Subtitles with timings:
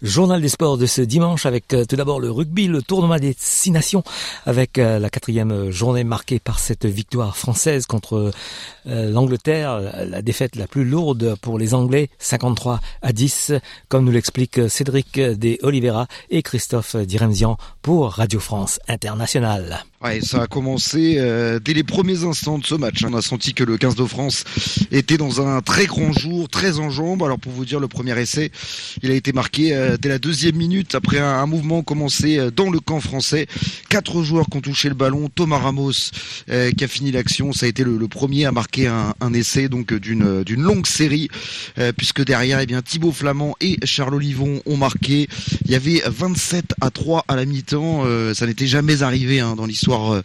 [0.00, 3.34] Journal des sports de ce dimanche avec euh, tout d'abord le rugby, le tournoi des
[3.36, 4.04] six nations
[4.46, 8.30] avec euh, la quatrième journée marquée par cette victoire française contre
[8.86, 13.54] euh, l'Angleterre, la défaite la plus lourde pour les Anglais, 53 à 10,
[13.88, 19.84] comme nous l'explique Cédric De Oliveira et Christophe Diremzian pour Radio France Internationale.
[20.00, 23.02] Ouais, ça a commencé euh, dès les premiers instants de ce match.
[23.04, 24.44] On a senti que le 15 de France
[24.92, 27.24] était dans un très grand jour, très en jambes.
[27.24, 28.52] Alors pour vous dire, le premier essai,
[29.02, 32.70] il a été marqué euh, dès la deuxième minute après un, mouvement commencé euh, dans
[32.70, 33.48] le camp français.
[33.88, 35.28] Quatre joueurs qui ont touché le ballon.
[35.34, 36.12] Thomas Ramos
[36.46, 37.52] qui a fini l'action.
[37.52, 41.28] Ça a été le, premier à marquer un, un essai donc d'une d'une longue série,
[41.96, 45.28] puisque derrière, eh bien Thibaut Flamand et Charles Olivon ont marqué.
[45.64, 48.04] Il y avait 27 à 3 à la mi-temps.
[48.34, 50.22] ça n'était jamais arrivé hein, dans l'histoire euh,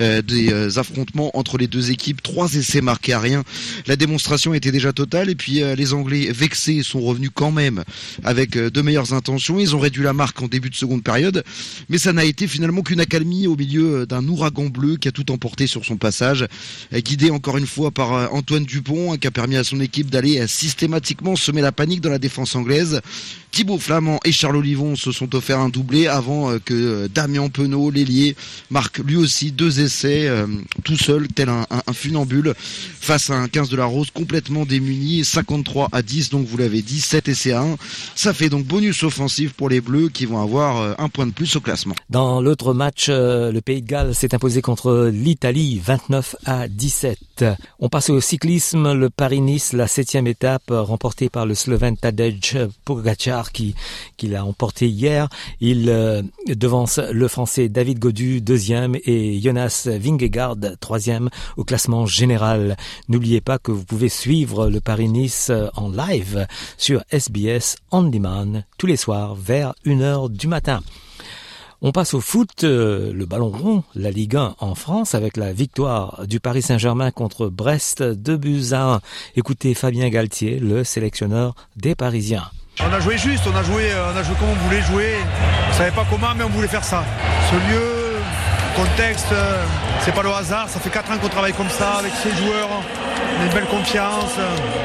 [0.00, 2.22] euh, des euh, affrontements entre les deux équipes.
[2.22, 3.44] Trois essais marqués à rien.
[3.86, 7.84] La démonstration était déjà totale et puis les Anglais vexés sont revenus quand même
[8.24, 9.58] avec de meilleures intentions.
[9.58, 11.44] Ils ont réduit la marque en début de seconde période,
[11.88, 15.30] mais ça n'a été finalement qu'une accalmie au milieu d'un ouragan bleu qui a tout
[15.30, 16.46] emporté sur son passage,
[16.94, 20.46] guidé encore une fois par Antoine Dupont, hein, qui a permis à son équipe d'aller
[20.46, 23.00] systématiquement semer la panique dans la défense anglaise.
[23.50, 28.36] Thibaut Flamand et Charles Olivon se sont offerts un doublé avant que Damien Penaud, l'ailier,
[28.70, 30.46] marque lui aussi deux essais euh,
[30.84, 35.88] tout seul, tel un, funambule, face à un 15 de la Rose complètement démuni, 53
[35.92, 37.76] à 10, donc vous l'avez dit, 7 essais à 1.
[38.14, 41.32] Ça fait donc bonus offensif pour les Bleus qui vont avoir euh, un point de
[41.32, 41.94] plus au classement.
[42.10, 47.44] Dans l'autre match, euh, le Pays de Galles s'est imposé contre l'Italie, 29 à 17.
[47.78, 53.52] On passe au cyclisme, le Paris-Nice, la septième étape remportée par le Slovène Tadej Pogacar
[53.52, 53.74] qui,
[54.16, 55.28] qui l'a emporté hier.
[55.60, 55.86] Il
[56.46, 62.76] devance le Français David Godu, deuxième, et Jonas Vingegaard, troisième au classement général.
[63.08, 66.46] N'oubliez pas que vous pouvez suivre le Paris-Nice en live
[66.78, 70.80] sur SBS On Demand tous les soirs vers 1h du matin.
[71.82, 75.52] On passe au foot, euh, le ballon rond, la Ligue 1 en France avec la
[75.52, 79.00] victoire du Paris Saint-Germain contre Brest de buts à 1.
[79.36, 82.50] Écoutez Fabien Galtier, le sélectionneur des Parisiens.
[82.80, 85.14] On a joué juste, on a joué, euh, on a joué comme on voulait jouer.
[85.68, 87.04] On savait pas comment, mais on voulait faire ça.
[87.50, 87.95] Ce lieu,
[88.76, 89.64] contexte, euh,
[90.00, 90.68] c'est pas le hasard.
[90.68, 92.68] Ça fait 4 ans qu'on travaille comme ça avec ces joueurs.
[92.70, 94.36] On a une belle confiance.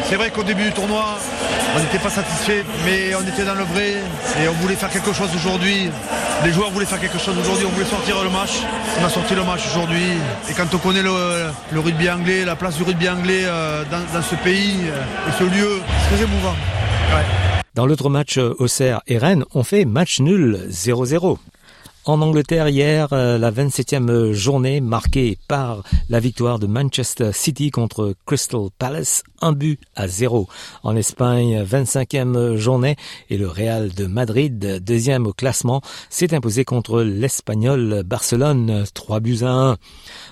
[0.06, 1.18] C'est vrai qu'au début du tournoi,
[1.75, 3.96] on n'était pas satisfait, mais on était dans le vrai
[4.41, 5.90] et on voulait faire quelque chose aujourd'hui.
[6.44, 8.62] Les joueurs voulaient faire quelque chose aujourd'hui, on voulait sortir le match.
[9.00, 10.18] On a sorti le match aujourd'hui.
[10.50, 14.35] Et quand on connaît le, rugby anglais, la place du rugby anglais euh, dans, ce
[14.35, 16.56] pays euh, et ce lieu, c'est très émouvant.
[17.75, 21.38] Dans l'autre match, Auxerre et Rennes ont fait match nul 0-0.
[22.03, 28.16] En Angleterre, hier, euh, la 27e journée marquée par la victoire de Manchester City contre
[28.25, 30.47] Crystal Palace, un but à zéro.
[30.81, 32.95] En Espagne, 25e journée
[33.29, 39.44] et le Real de Madrid, deuxième au classement, s'est imposé contre l'Espagnol Barcelone, trois buts
[39.44, 39.78] à un.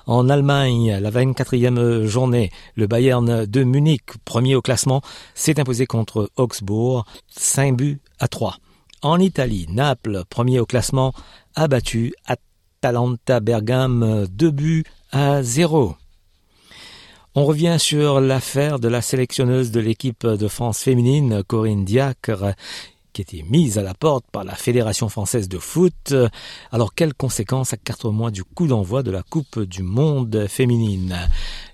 [0.07, 5.03] En Allemagne, la 24e journée, le Bayern de Munich, premier au classement,
[5.35, 8.57] s'est imposé contre Augsbourg, cinq buts à trois.
[9.01, 11.13] En Italie, Naples, premier au classement,
[11.55, 15.95] a battu Atalanta Bergame 2 buts à 0.
[17.33, 22.55] On revient sur l'affaire de la sélectionneuse de l'équipe de France féminine, Corinne Diacre,
[23.13, 26.13] qui était mise à la porte par la Fédération française de foot.
[26.69, 31.17] Alors quelles conséquences à quatre mois du coup d'envoi de la Coupe du Monde féminine?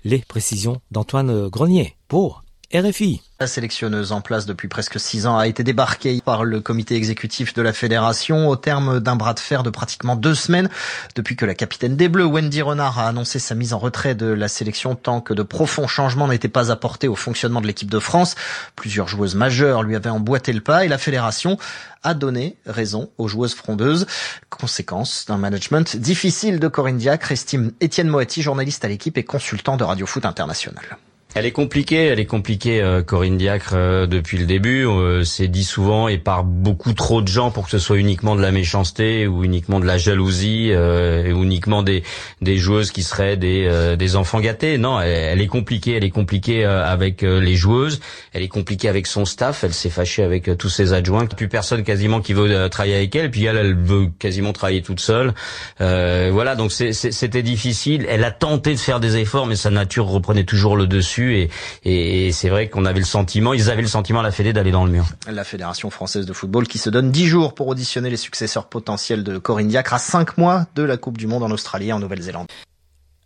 [0.04, 3.22] Les précisions d'Antoine Grenier pour RFI.
[3.38, 7.54] La sélectionneuse en place depuis presque six ans a été débarquée par le comité exécutif
[7.54, 10.68] de la fédération au terme d'un bras de fer de pratiquement deux semaines
[11.14, 14.26] depuis que la capitaine des Bleus, Wendy Renard, a annoncé sa mise en retrait de
[14.26, 18.00] la sélection tant que de profonds changements n'étaient pas apportés au fonctionnement de l'équipe de
[18.00, 18.34] France.
[18.74, 21.58] Plusieurs joueuses majeures lui avaient emboîté le pas et la fédération
[22.02, 24.08] a donné raison aux joueuses frondeuses.
[24.50, 29.76] Conséquence d'un management difficile de Corinne Diacre, estime Étienne Moetti, journaliste à l'équipe et consultant
[29.76, 30.98] de Radio Foot International.
[31.38, 34.86] Elle est compliquée, elle est compliquée, euh, Corinne Diacre, euh, depuis le début.
[34.86, 38.36] Euh, c'est dit souvent et par beaucoup trop de gens pour que ce soit uniquement
[38.36, 42.04] de la méchanceté ou uniquement de la jalousie et uniquement des,
[42.40, 44.78] des joueuses qui seraient des, des enfants gâtés.
[44.78, 48.00] Non, elle, est compliquée, elle est compliquée avec les joueuses,
[48.32, 51.84] elle est compliquée avec son staff, elle s'est fâchée avec tous ses adjoints, plus personne
[51.84, 55.34] quasiment qui veut travailler avec elle, puis elle, elle veut quasiment travailler toute seule.
[55.78, 58.06] voilà, donc c'était difficile.
[58.08, 62.30] Elle a tenté de faire des efforts, mais sa nature reprenait toujours le dessus et,
[62.32, 64.84] c'est vrai qu'on avait le sentiment, ils avaient le sentiment à la Fédé d'aller dans
[64.84, 65.06] le mur.
[65.30, 69.24] La Fédération française de football qui se donne 10 jours pour auditionner les successeurs potentiels
[69.24, 72.00] de Corinne Diacre à 5 mois de la Coupe du Monde en Australie et en
[72.00, 72.46] Nouvelle-Zélande.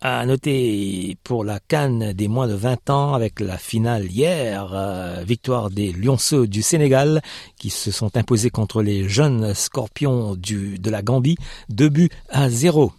[0.02, 5.22] À noter pour la Cannes des moins de 20 ans avec la finale hier, euh,
[5.26, 7.20] victoire des Lionceaux du Sénégal
[7.58, 11.36] qui se sont imposés contre les jeunes scorpions du, de la Gambie,
[11.68, 12.92] deux buts à zéro.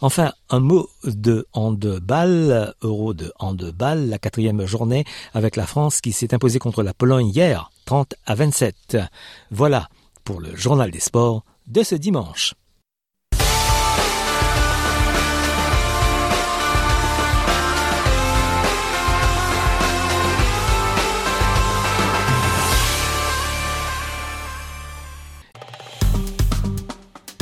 [0.00, 6.12] Enfin, un mot de handball, euro de handball, la quatrième journée avec la France qui
[6.12, 8.98] s'est imposée contre la Pologne hier, 30 à 27.
[9.50, 9.88] Voilà
[10.24, 12.54] pour le journal des sports de ce dimanche.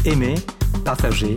[0.04, 0.36] Aimez,
[0.86, 1.36] partagez,